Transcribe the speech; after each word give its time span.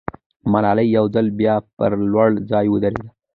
ملاله 0.51 0.83
یو 0.97 1.05
ځل 1.15 1.27
بیا 1.39 1.55
پر 1.77 1.91
لوړ 2.11 2.29
ځای 2.49 2.65
ودرېده. 2.69 3.09